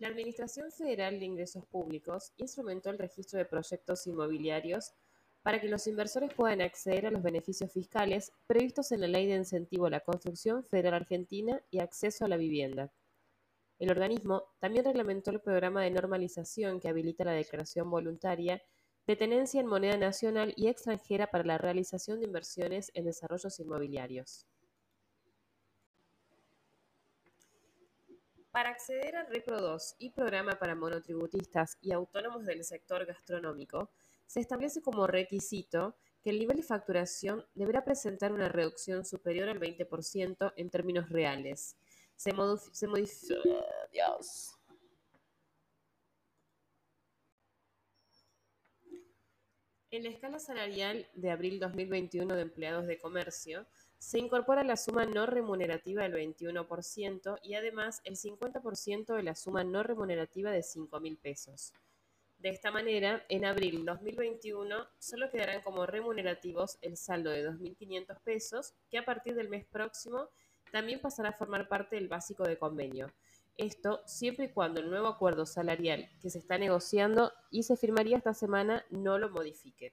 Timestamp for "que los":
5.60-5.86